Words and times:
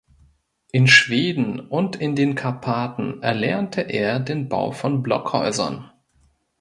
In 0.71 0.87
Schweden 0.87 1.59
und 1.59 1.95
in 1.95 2.15
den 2.15 2.33
Karpaten 2.33 3.21
erlernte 3.21 3.81
er 3.81 4.19
den 4.19 4.49
Bau 4.49 4.71
von 4.71 5.03
Blockhäusern. 5.03 5.91